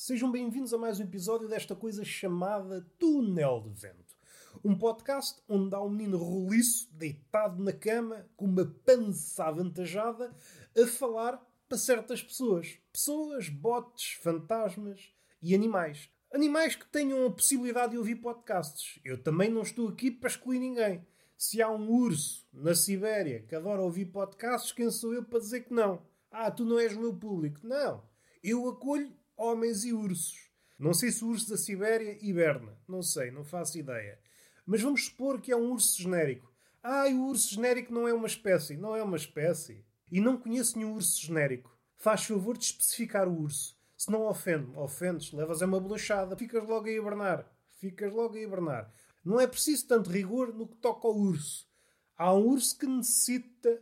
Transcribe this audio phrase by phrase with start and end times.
[0.00, 4.16] sejam bem-vindos a mais um episódio desta coisa chamada Túnel de Vento.
[4.64, 10.32] Um podcast onde há um menino roliço deitado na cama com uma pança avantajada
[10.80, 12.78] a falar para certas pessoas.
[12.92, 16.08] Pessoas, botes, fantasmas e animais.
[16.32, 19.00] Animais que tenham a possibilidade de ouvir podcasts.
[19.04, 21.04] Eu também não estou aqui para excluir ninguém.
[21.36, 25.62] Se há um urso na Sibéria que adora ouvir podcasts, quem sou eu para dizer
[25.62, 26.06] que não?
[26.30, 27.58] Ah, tu não és o meu público.
[27.64, 28.06] Não.
[28.44, 30.50] Eu acolho homens e ursos.
[30.78, 32.76] Não sei se o urso da Sibéria hiberna.
[32.86, 34.18] Não sei, não faço ideia.
[34.66, 36.52] Mas vamos supor que é um urso genérico.
[36.82, 38.76] Ah, o urso genérico não é uma espécie.
[38.76, 39.84] Não é uma espécie.
[40.10, 41.76] E não conheço nenhum urso genérico.
[41.96, 43.76] Faz favor de especificar o urso.
[43.96, 47.50] Se não ofende, ofendes, levas a uma bolachada, ficas logo a hibernar.
[47.80, 48.92] Ficas logo a hibernar.
[49.24, 51.68] Não é preciso tanto rigor no que toca ao urso.
[52.16, 53.80] Há um urso que necessita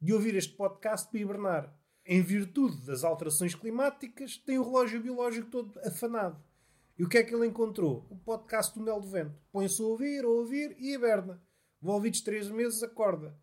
[0.00, 1.79] de ouvir este podcast para hibernar.
[2.12, 6.42] Em virtude das alterações climáticas, tem o relógio biológico todo afanado.
[6.98, 8.04] E o que é que ele encontrou?
[8.10, 9.40] O podcast Túnel do Vento.
[9.52, 11.40] Põe-se a ouvir, a ouvir e hiberna.
[11.80, 13.38] Volvidos três meses, acorda.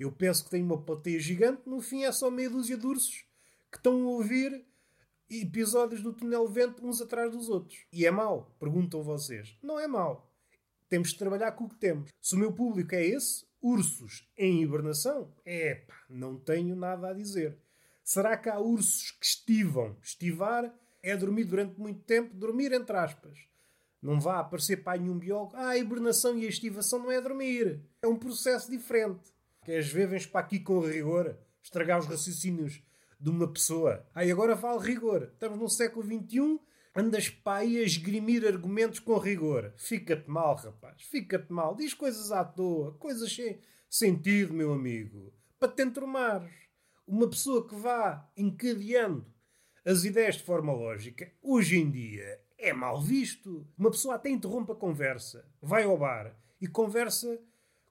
[0.00, 3.24] Eu penso que tem uma plateia gigante, no fim é só meia dúzia de ursos
[3.70, 4.66] que estão a ouvir
[5.30, 7.86] episódios do Túnel do Vento uns atrás dos outros.
[7.92, 8.52] E é mau?
[8.58, 9.56] Perguntam vocês.
[9.62, 10.28] Não é mau.
[10.88, 12.10] Temos de trabalhar com o que temos.
[12.20, 17.12] Se o meu público é esse, ursos em hibernação, é pá, não tenho nada a
[17.12, 17.56] dizer.
[18.08, 19.94] Será que há ursos que estivam?
[20.02, 23.38] Estivar é dormir durante muito tempo, dormir entre aspas.
[24.00, 25.54] Não vá aparecer para nenhum biólogo.
[25.54, 27.82] Ah, a hibernação e a estivação não é dormir.
[28.00, 29.30] É um processo diferente.
[29.62, 32.82] Queres ver, vens para aqui com rigor, estragar os raciocínios
[33.20, 34.08] de uma pessoa.
[34.14, 35.24] Ah, e agora vale rigor.
[35.34, 36.58] Estamos no século XXI
[36.96, 39.74] Andas para aí a esgrimir argumentos com rigor.
[39.76, 41.02] Fica-te mal, rapaz.
[41.02, 41.76] Fica-te mal.
[41.76, 42.94] Diz coisas à toa.
[42.94, 45.30] Coisas sem sentido, meu amigo.
[45.60, 46.67] Para te entromares.
[47.08, 49.24] Uma pessoa que vá encadeando
[49.82, 53.66] as ideias de forma lógica, hoje em dia, é mal visto.
[53.78, 55.48] Uma pessoa até interrompe a conversa.
[55.62, 57.40] Vai ao bar e conversa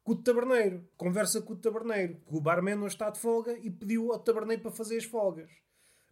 [0.04, 0.88] com o taberneiro.
[0.96, 2.22] Conversa com o taberneiro.
[2.28, 5.50] Que o barman não está de folga e pediu ao taberneiro para fazer as folgas.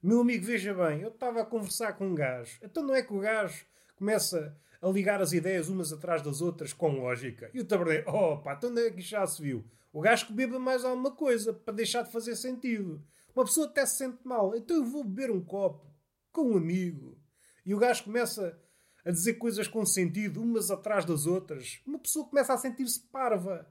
[0.02, 2.58] Meu amigo, veja bem, eu estava a conversar com um gajo.
[2.64, 6.72] Então não é que o gajo começa a ligar as ideias umas atrás das outras
[6.72, 7.50] com lógica.
[7.53, 9.66] E o taberneiro, oh pá, então onde é que já se viu?
[9.91, 13.03] O gajo que beba mais alguma coisa para deixar de fazer sentido.
[13.35, 14.56] Uma pessoa até se sente mal.
[14.56, 15.91] Então eu vou beber um copo
[16.31, 17.18] com um amigo.
[17.66, 18.62] E o gajo começa
[19.03, 21.81] a dizer coisas com sentido, umas atrás das outras.
[21.85, 23.68] Uma pessoa começa a sentir-se parva.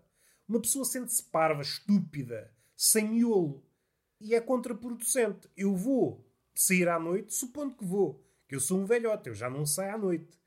[0.49, 3.65] Uma pessoa sente-se parva, estúpida, sem miolo
[4.21, 5.49] e é contraproducente.
[5.57, 9.49] Eu vou sair à noite, supondo que vou, que eu sou um velhote, eu já
[9.49, 10.44] não saio à noite.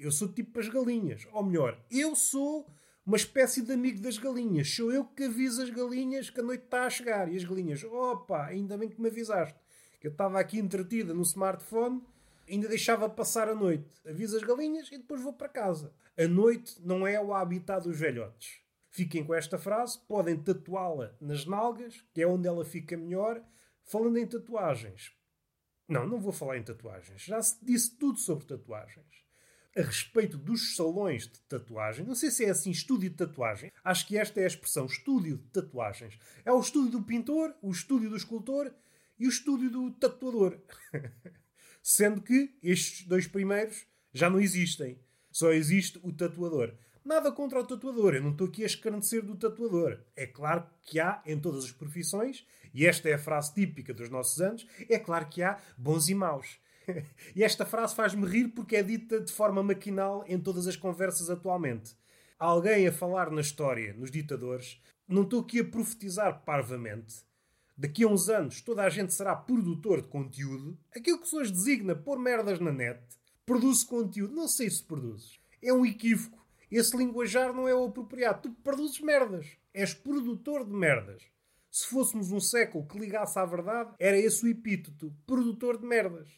[0.00, 1.28] Eu sou tipo as galinhas.
[1.30, 2.66] Ou melhor, eu sou
[3.04, 4.74] uma espécie de amigo das galinhas.
[4.74, 7.30] Sou eu que aviso as galinhas que a noite está a chegar.
[7.30, 9.58] E as galinhas, opa, ainda bem que me avisaste.
[10.00, 12.02] Que eu estava aqui entretida no smartphone,
[12.48, 13.84] ainda deixava passar a noite.
[14.06, 15.92] Aviso as galinhas e depois vou para casa.
[16.16, 18.60] A noite não é o habitat dos velhotes.
[18.88, 23.42] Fiquem com esta frase, podem tatuá-la nas nalgas, que é onde ela fica melhor.
[23.84, 25.12] Falando em tatuagens.
[25.86, 27.22] Não, não vou falar em tatuagens.
[27.22, 29.29] Já se disse tudo sobre tatuagens.
[29.76, 33.70] A respeito dos salões de tatuagem, não sei se é assim estúdio de tatuagem.
[33.84, 36.18] Acho que esta é a expressão estúdio de tatuagens.
[36.44, 38.72] É o estúdio do pintor, o estúdio do escultor
[39.18, 40.58] e o estúdio do tatuador.
[41.82, 44.98] Sendo que estes dois primeiros já não existem.
[45.30, 46.74] Só existe o tatuador.
[47.04, 50.00] Nada contra o tatuador, eu não estou aqui a escarnecer do tatuador.
[50.14, 54.10] É claro que há em todas as profissões, e esta é a frase típica dos
[54.10, 56.58] nossos anos, é claro que há bons e maus.
[57.34, 61.30] e esta frase faz-me rir porque é dita de forma maquinal em todas as conversas
[61.30, 61.96] atualmente.
[62.38, 67.24] Alguém a falar na história, nos ditadores, não estou aqui a profetizar parvamente.
[67.76, 70.78] Daqui a uns anos toda a gente será produtor de conteúdo.
[70.94, 73.00] Aquilo que pessoas designa pôr merdas na net.
[73.44, 74.34] Produz conteúdo.
[74.34, 75.40] Não sei se produzes.
[75.62, 76.40] É um equívoco
[76.70, 78.42] esse linguajar não é o apropriado.
[78.42, 79.56] Tu produzes merdas.
[79.74, 81.22] És produtor de merdas.
[81.70, 85.12] Se fôssemos um século que ligasse à verdade, era esse o epíteto.
[85.26, 86.28] Produtor de merdas.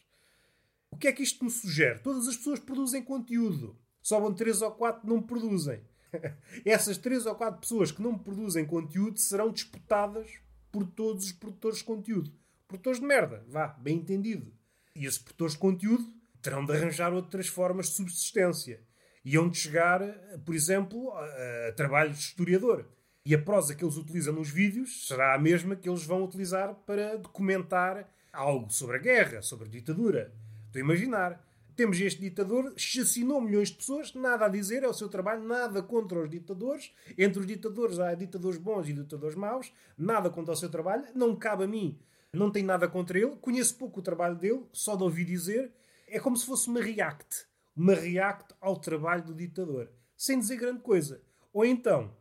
[0.93, 1.99] O que é que isto me sugere?
[1.99, 3.77] Todas as pessoas produzem conteúdo.
[4.01, 5.81] Sobram três ou quatro que não produzem.
[6.63, 10.29] Essas três ou quatro pessoas que não produzem conteúdo serão disputadas
[10.71, 12.31] por todos os produtores de conteúdo.
[12.67, 14.53] Produtores de merda, vá, bem entendido.
[14.95, 18.85] E esses produtores de conteúdo terão de arranjar outras formas de subsistência
[19.25, 20.01] iam de chegar,
[20.45, 22.85] por exemplo, a, a de historiador.
[23.25, 26.75] E a prosa que eles utilizam nos vídeos será a mesma que eles vão utilizar
[26.85, 30.33] para documentar algo sobre a guerra, sobre a ditadura.
[30.73, 31.47] Estou a imaginar.
[31.75, 35.83] Temos este ditador, chacinou milhões de pessoas, nada a dizer, é o seu trabalho, nada
[35.83, 36.91] contra os ditadores.
[37.15, 41.35] Entre os ditadores há ditadores bons e ditadores maus, nada contra o seu trabalho, não
[41.35, 41.99] cabe a mim,
[42.31, 45.71] não tenho nada contra ele, conheço pouco o trabalho dele, só de ouvir dizer,
[46.07, 47.45] É como se fosse uma react.
[47.75, 49.91] Uma react ao trabalho do ditador.
[50.17, 51.21] Sem dizer grande coisa.
[51.51, 52.15] Ou então,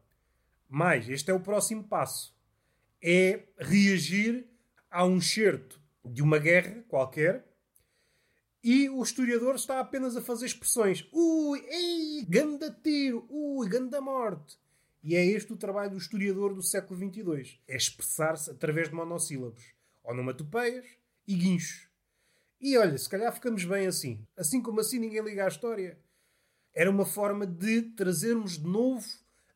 [0.69, 2.37] mais, este é o próximo passo.
[3.03, 4.47] É reagir
[4.91, 7.52] a um certo de uma guerra qualquer
[8.62, 11.06] e o historiador está apenas a fazer expressões.
[11.12, 14.56] Ui, ei, ganda tiro, ui, ganda morte.
[15.03, 17.59] E é este o trabalho do historiador do século XXII.
[17.67, 19.75] É expressar-se através de monossílabos.
[20.05, 20.87] Onomatopeias
[21.26, 21.88] e guinchos.
[22.61, 24.25] E olha, se calhar ficamos bem assim.
[24.37, 25.99] Assim como assim ninguém liga à história.
[26.73, 29.05] Era uma forma de trazermos de novo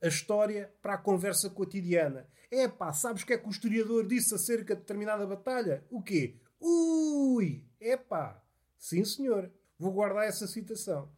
[0.02, 2.28] a história para a conversa cotidiana.
[2.50, 5.84] É pá, sabes o que é que o historiador disse acerca de determinada batalha?
[5.90, 6.34] O quê?
[6.60, 7.64] Ui!
[7.80, 8.42] É pá!
[8.78, 9.50] Sim, senhor.
[9.78, 11.10] Vou guardar essa citação.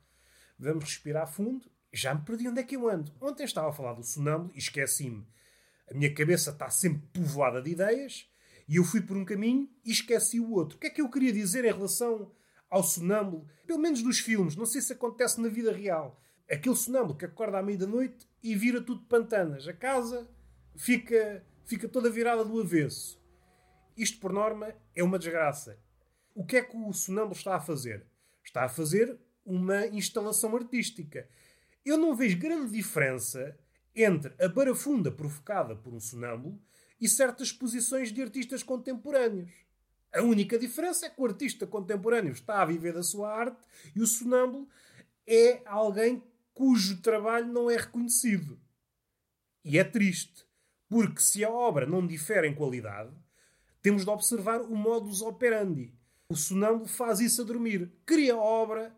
[0.58, 1.70] Vamos respirar fundo.
[1.92, 3.12] Já me perdi onde é que eu ando.
[3.20, 5.26] Ontem estava a falar do sonâmbulo e esqueci-me.
[5.90, 8.28] A minha cabeça está sempre povoada de ideias
[8.68, 10.76] e eu fui por um caminho e esqueci o outro.
[10.76, 12.30] O que é que eu queria dizer em relação
[12.68, 13.46] ao sonâmbulo?
[13.66, 14.56] Pelo menos dos filmes.
[14.56, 16.20] Não sei se acontece na vida real.
[16.50, 19.66] Aquele sonâmbulo que acorda à meia da noite e vira tudo pantanas.
[19.66, 20.28] A casa
[20.76, 23.18] fica, fica toda virada do avesso.
[23.96, 25.78] Isto, por norma, é uma desgraça.
[26.38, 28.06] O que é que o sonâmbulo está a fazer?
[28.44, 31.28] Está a fazer uma instalação artística.
[31.84, 33.58] Eu não vejo grande diferença
[33.92, 36.62] entre a barafunda provocada por um sonâmbulo
[37.00, 39.50] e certas exposições de artistas contemporâneos.
[40.14, 43.60] A única diferença é que o artista contemporâneo está a viver da sua arte
[43.96, 44.68] e o sonâmbulo
[45.26, 46.22] é alguém
[46.54, 48.60] cujo trabalho não é reconhecido.
[49.64, 50.46] E é triste,
[50.88, 53.12] porque se a obra não difere em qualidade,
[53.82, 55.97] temos de observar o modus operandi.
[56.30, 57.90] O sonâmbulo faz isso a dormir.
[58.04, 58.94] Cria obra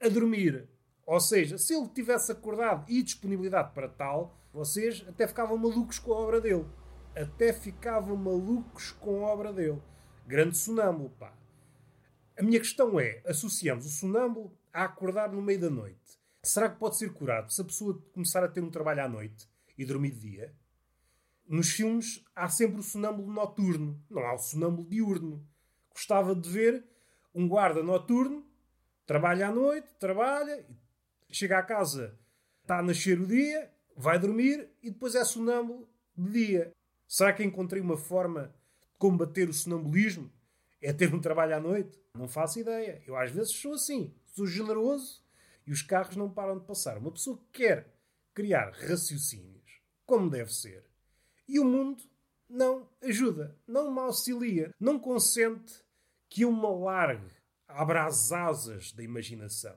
[0.00, 0.68] a dormir.
[1.04, 6.12] Ou seja, se ele tivesse acordado e disponibilidade para tal, vocês até ficavam malucos com
[6.12, 6.64] a obra dele.
[7.16, 9.82] Até ficavam malucos com a obra dele.
[10.24, 11.36] Grande sonâmbulo, pá.
[12.38, 16.16] A minha questão é: associamos o sonâmbulo a acordar no meio da noite.
[16.44, 19.48] Será que pode ser curado se a pessoa começar a ter um trabalho à noite
[19.76, 20.54] e dormir de dia?
[21.44, 25.44] Nos filmes há sempre o sonâmbulo noturno, não há o sonâmbulo diurno
[25.92, 26.84] gostava de ver
[27.34, 28.46] um guarda noturno,
[29.06, 30.66] trabalha à noite, trabalha,
[31.30, 32.18] chega à casa,
[32.62, 36.72] está a nascer o dia, vai dormir e depois é sonâmbulo de dia.
[37.08, 38.54] Será que encontrei uma forma
[38.92, 40.30] de combater o sonambulismo?
[40.80, 41.98] É ter um trabalho à noite?
[42.14, 43.02] Não faço ideia.
[43.06, 45.22] Eu às vezes sou assim, sou generoso
[45.66, 46.98] e os carros não param de passar.
[46.98, 47.94] Uma pessoa que quer
[48.34, 50.84] criar raciocínios, como deve ser,
[51.48, 52.02] e o mundo
[52.52, 55.82] não ajuda, não me auxilia, não consente
[56.28, 57.32] que eu me alargue,
[57.66, 59.74] abra as asas da imaginação.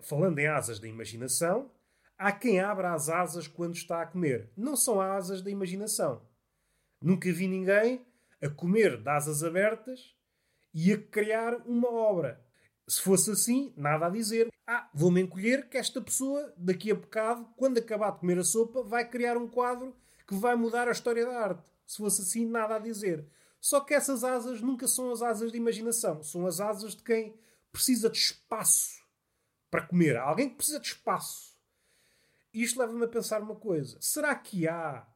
[0.00, 1.70] Falando em asas da imaginação,
[2.16, 4.50] há quem abra as asas quando está a comer.
[4.56, 6.22] Não são asas da imaginação.
[7.00, 8.06] Nunca vi ninguém
[8.40, 10.14] a comer de asas abertas
[10.72, 12.42] e a criar uma obra.
[12.86, 14.48] Se fosse assim, nada a dizer.
[14.66, 18.82] Ah, vou-me encolher que esta pessoa, daqui a bocado, quando acabar de comer a sopa,
[18.82, 19.94] vai criar um quadro
[20.28, 21.64] que vai mudar a história da arte.
[21.86, 23.26] Se fosse assim, nada a dizer.
[23.58, 26.22] Só que essas asas nunca são as asas de imaginação.
[26.22, 27.34] São as asas de quem
[27.72, 29.02] precisa de espaço
[29.70, 30.18] para comer.
[30.18, 31.56] Há alguém que precisa de espaço.
[32.52, 33.96] E isto leva-me a pensar uma coisa.
[34.00, 35.06] Será que há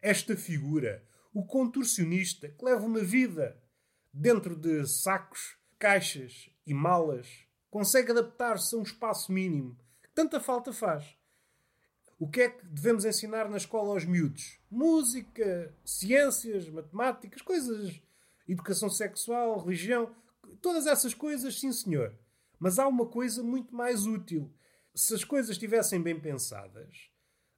[0.00, 3.62] esta figura, o contorcionista, que leva uma vida
[4.10, 7.28] dentro de sacos, caixas e malas,
[7.70, 9.78] consegue adaptar-se a um espaço mínimo?
[10.14, 11.04] Tanta falta faz.
[12.18, 14.58] O que é que devemos ensinar na escola aos miúdos?
[14.70, 18.00] Música, ciências, matemáticas, coisas.
[18.48, 20.14] Educação sexual, religião.
[20.62, 22.14] Todas essas coisas, sim senhor.
[22.58, 24.50] Mas há uma coisa muito mais útil.
[24.94, 27.10] Se as coisas estivessem bem pensadas,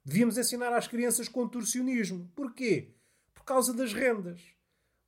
[0.03, 2.29] devíamos ensinar às crianças contorcionismo.
[2.35, 2.93] Porquê?
[3.33, 4.41] Por causa das rendas.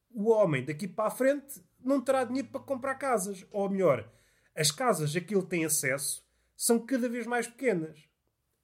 [0.10, 3.46] O homem daqui para a frente não terá dinheiro para comprar casas.
[3.51, 4.10] Ou melhor,
[4.55, 8.10] as casas a que ele tem acesso são cada vez mais pequenas.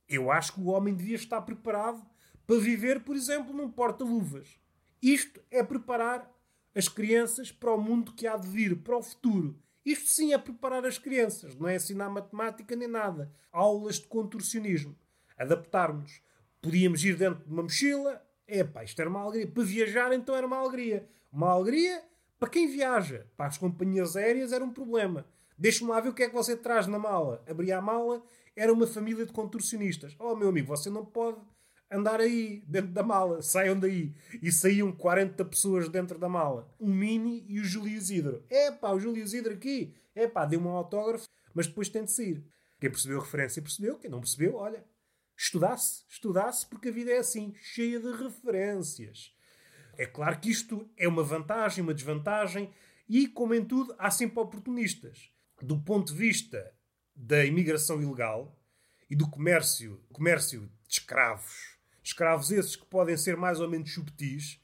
[0.07, 2.05] Eu acho que o homem devia estar preparado
[2.45, 4.57] para viver, por exemplo, num porta-luvas.
[5.01, 6.31] Isto é preparar
[6.73, 9.59] as crianças para o mundo que há de vir, para o futuro.
[9.85, 13.31] Isto sim é preparar as crianças, não é ensinar matemática nem nada.
[13.51, 14.97] Aulas de contorcionismo.
[15.37, 16.21] Adaptarmos.
[16.61, 18.21] Podíamos ir dentro de uma mochila.
[18.47, 19.47] Epá, isto era uma alegria.
[19.47, 21.07] Para viajar, então era uma alegria.
[21.31, 22.03] Uma alegria
[22.39, 23.27] para quem viaja.
[23.35, 25.25] Para as companhias aéreas era um problema.
[25.57, 27.43] Deixe-me lá ver o que é que você traz na mala.
[27.47, 28.23] Abria a mala
[28.57, 30.15] era uma família de contorcionistas.
[30.17, 31.39] Oh, meu amigo, você não pode
[31.91, 33.41] andar aí, dentro da mala.
[33.43, 34.15] Saiam daí.
[34.41, 36.67] E saíam 40 pessoas dentro da mala.
[36.79, 38.43] Um Mini e o Júlio Isidro.
[38.49, 39.93] É pá, o Júlio Isidro aqui.
[40.15, 42.43] É pá, deu-me um autógrafo, mas depois tem de sair.
[42.79, 43.99] Quem percebeu a referência percebeu.
[43.99, 44.83] Quem não percebeu, olha,
[45.37, 49.35] estudasse, estudasse, porque a vida é assim, cheia de referências.
[49.99, 52.71] É claro que isto é uma vantagem, uma desvantagem,
[53.07, 55.31] e, como em tudo, há sempre oportunistas.
[55.61, 56.73] Do ponto de vista
[57.15, 58.55] da imigração ilegal
[59.09, 64.61] e do comércio, comércio de escravos, escravos esses que podem ser mais ou menos subtis,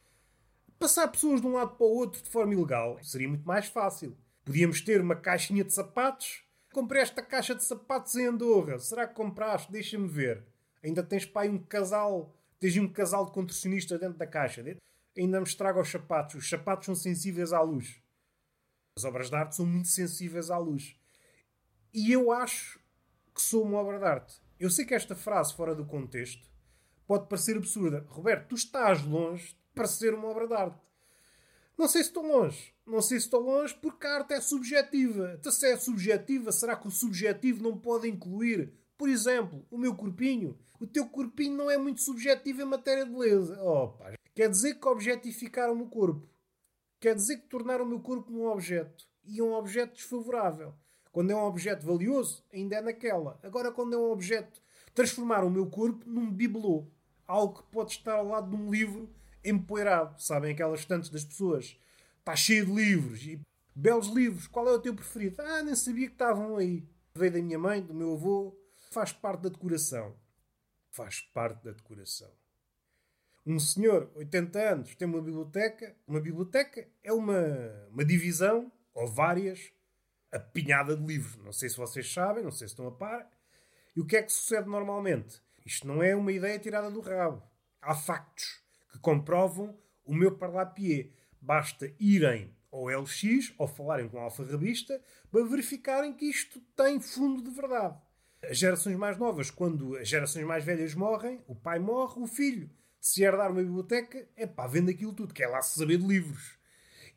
[0.77, 4.17] passar pessoas de um lado para o outro de forma ilegal seria muito mais fácil.
[4.45, 6.43] Podíamos ter uma caixinha de sapatos.
[6.73, 8.77] Comprei esta caixa de sapatos em Andorra.
[8.77, 9.71] Será que compraste?
[9.71, 10.43] Deixa-me ver.
[10.83, 14.63] Ainda tens pai um casal, tens um casal de contorcionistas dentro da caixa.
[15.17, 16.35] Ainda me estraga os sapatos.
[16.35, 18.02] Os sapatos são sensíveis à luz.
[18.95, 20.95] As obras de arte são muito sensíveis à luz.
[21.91, 22.79] E eu acho
[23.33, 24.41] que sou uma obra de arte.
[24.59, 26.47] Eu sei que esta frase, fora do contexto,
[27.07, 28.05] pode parecer absurda.
[28.07, 30.79] Roberto, tu estás longe de parecer uma obra de arte.
[31.75, 32.71] Não sei se estou longe.
[32.85, 35.35] Não sei se estou longe porque a arte é subjetiva.
[35.39, 39.95] Então, se é subjetiva, será que o subjetivo não pode incluir, por exemplo, o meu
[39.95, 40.55] corpinho?
[40.79, 43.59] O teu corpinho não é muito subjetivo em matéria de beleza.
[43.63, 44.13] Oh, pá.
[44.35, 46.27] Quer dizer que objetificaram o corpo.
[47.03, 49.05] Quer dizer que tornaram o meu corpo um objeto.
[49.25, 50.73] E um objeto desfavorável.
[51.11, 53.37] Quando é um objeto valioso, ainda é naquela.
[53.43, 54.61] Agora, quando é um objeto,
[54.95, 56.87] transformar o meu corpo num bibelô.
[57.27, 60.17] Algo que pode estar ao lado de um livro empoeirado.
[60.17, 61.77] Sabem aquelas estantes das pessoas?
[62.19, 63.21] Está cheio de livros.
[63.23, 63.37] E
[63.75, 64.47] belos livros.
[64.47, 65.41] Qual é o teu preferido?
[65.41, 66.87] Ah, nem sabia que estavam aí.
[67.13, 68.57] Veio da minha mãe, do meu avô.
[68.91, 70.15] Faz parte da decoração.
[70.89, 72.31] Faz parte da decoração.
[73.45, 75.95] Um senhor, 80 anos, tem uma biblioteca.
[76.07, 77.41] Uma biblioteca é uma,
[77.91, 79.71] uma divisão, ou várias,
[80.31, 81.43] apinhada de livros.
[81.43, 83.29] Não sei se vocês sabem, não sei se estão a par.
[83.95, 85.41] E o que é que sucede normalmente?
[85.65, 87.43] Isto não é uma ideia tirada do rabo.
[87.81, 91.09] Há factos que comprovam o meu parlapié.
[91.41, 97.43] Basta irem ao LX ou falarem com a alfarrabista para verificarem que isto tem fundo
[97.43, 97.97] de verdade.
[98.41, 102.69] As gerações mais novas, quando as gerações mais velhas morrem, o pai morre, o filho.
[103.03, 106.57] Se herdar uma biblioteca, é pá, vende aquilo tudo, quer lá se saber de livros.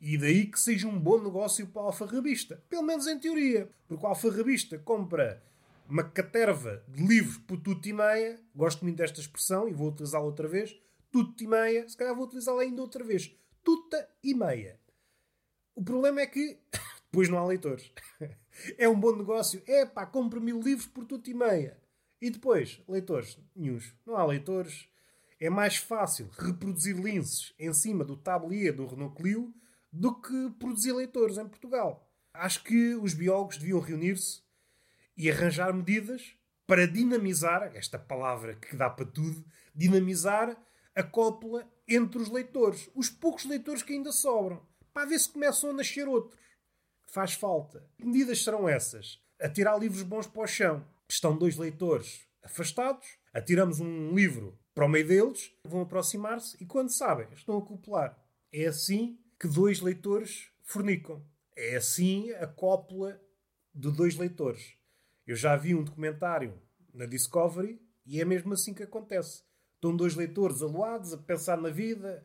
[0.01, 2.61] E daí que seja um bom negócio para o alfarrabista.
[2.69, 3.69] Pelo menos em teoria.
[3.87, 5.41] Porque o alfarrabista compra
[5.87, 8.39] uma caterva de livros por tudo e meia.
[8.53, 10.77] Gosto muito desta expressão e vou utilizá-la outra vez
[11.11, 13.35] tuta e meia, se calhar vou utilizá-la ainda outra vez.
[13.63, 14.79] Tuta e meia.
[15.75, 16.59] O problema é que
[17.09, 17.91] depois não há leitores.
[18.77, 19.61] é um bom negócio.
[19.65, 21.77] É pá, compro mil livros por tuta e meia.
[22.21, 23.93] E depois, leitores, nenhums.
[24.05, 24.87] Não há leitores.
[25.39, 29.53] É mais fácil reproduzir linces em cima do tablier do Renault Clio
[29.91, 32.11] do que produzir leitores em Portugal.
[32.33, 34.41] Acho que os biólogos deviam reunir-se
[35.15, 40.57] e arranjar medidas para dinamizar, esta palavra que dá para tudo, dinamizar
[40.93, 42.89] a cópula entre os leitores.
[42.93, 44.61] Os poucos leitores que ainda sobram.
[44.93, 46.37] Para ver se começam a nascer outros.
[47.07, 47.87] Faz falta.
[47.97, 49.21] Que medidas serão essas?
[49.39, 50.85] Atirar livros bons para o chão.
[51.07, 53.07] Estão dois leitores afastados.
[53.33, 55.51] Atiramos um livro para o meio deles.
[55.63, 58.15] Vão aproximar-se e, quando sabem, estão a copular.
[58.53, 61.25] É assim que dois leitores fornicam.
[61.55, 63.19] É assim a cópula
[63.73, 64.75] de dois leitores.
[65.25, 66.61] Eu já vi um documentário
[66.93, 69.41] na Discovery e é mesmo assim que acontece.
[69.73, 72.23] Estão dois leitores aluados a pensar na vida,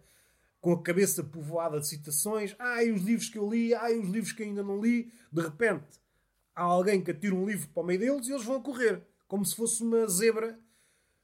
[0.60, 2.54] com a cabeça povoada de citações.
[2.58, 5.10] Ai, os livros que eu li, ai, os livros que ainda não li.
[5.32, 5.86] De repente,
[6.54, 9.42] há alguém que atira um livro para o meio deles e eles vão correr, como
[9.42, 10.60] se fosse uma zebra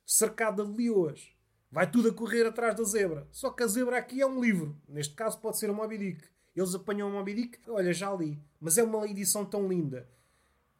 [0.08, 1.30] cercada de leoas.
[1.70, 3.28] Vai tudo a correr atrás da zebra.
[3.30, 4.80] Só que a zebra aqui é um livro.
[4.88, 6.24] Neste caso pode ser o Moby Dick.
[6.56, 8.42] Eles apanham o Moby Dick, olha, já li.
[8.58, 10.08] Mas é uma edição tão linda.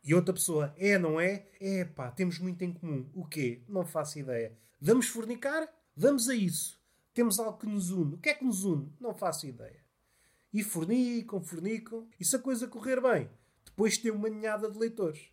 [0.03, 1.47] E outra pessoa, é, não é?
[1.61, 3.07] É, pá, temos muito em comum.
[3.15, 3.61] O quê?
[3.69, 4.57] Não faço ideia.
[4.81, 5.69] Vamos fornicar?
[5.95, 6.81] Vamos a isso.
[7.13, 8.15] Temos algo que nos une.
[8.15, 8.91] O que é que nos une?
[8.99, 9.85] Não faço ideia.
[10.55, 12.09] E fornicam, fornicam.
[12.19, 13.29] E se a coisa correr bem,
[13.63, 15.29] depois tem uma ninhada de leitores.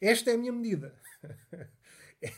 [0.00, 0.98] Esta é a minha medida.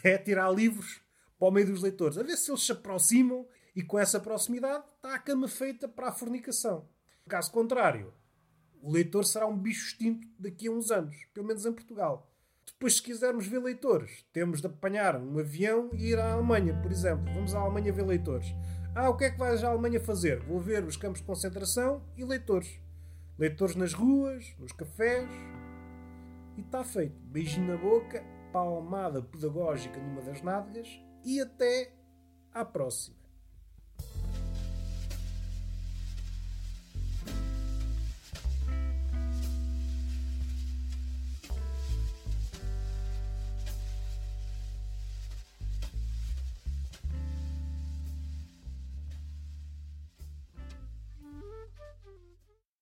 [0.03, 1.01] é tirar livros
[1.39, 2.19] para o meio dos leitores.
[2.19, 6.09] A ver se eles se aproximam e com essa proximidade está a cama feita para
[6.09, 6.89] a fornicação.
[7.29, 8.13] Caso contrário,
[8.83, 12.31] o leitor será um bicho extinto daqui a uns anos, pelo menos em Portugal.
[12.67, 16.91] Depois, se quisermos ver leitores, temos de apanhar um avião e ir à Alemanha, por
[16.91, 17.25] exemplo.
[17.33, 18.47] Vamos à Alemanha ver leitores.
[18.95, 20.41] Ah, o que é que vais à Alemanha fazer?
[20.41, 22.79] Vou ver os campos de concentração e leitores.
[23.39, 25.29] Leitores nas ruas, nos cafés.
[26.57, 27.19] E está feito.
[27.25, 28.23] Beijinho na boca,
[28.55, 30.89] palmada pedagógica numa das nádegas
[31.25, 31.93] e até
[32.53, 33.24] à próxima.